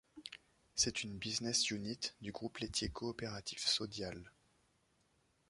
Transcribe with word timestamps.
C'est 0.73 1.03
une 1.03 1.15
Business 1.15 1.69
Unit 1.69 1.99
du 2.21 2.31
groupe 2.31 2.57
laitier 2.57 2.89
coopératif 2.89 3.63
Sodiaal. 3.67 4.31